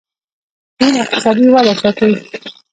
چین 0.77 0.93
اقتصادي 1.03 1.45
وده 1.53 1.73
ساتي. 1.81 2.09